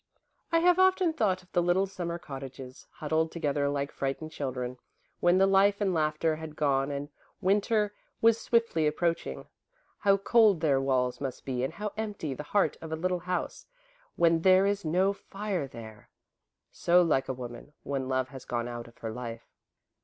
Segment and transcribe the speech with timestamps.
[0.51, 4.79] "I have often thought of the little Summer cottages, huddled together like frightened children,
[5.19, 9.45] when the life and laughter had gone and Winter was swiftly approaching.
[9.99, 13.67] How cold their walls must be and how empty the heart of a little house,
[14.15, 16.09] when there is no fire there!
[16.71, 19.45] So like a woman, when love has gone out of her life."